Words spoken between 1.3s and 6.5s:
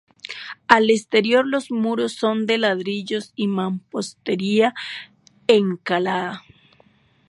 los muros son de ladrillo y mampostería encalada.